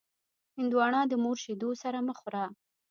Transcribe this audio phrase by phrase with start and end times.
[0.57, 2.45] هندوانه د مور شیدو سره مه خوره.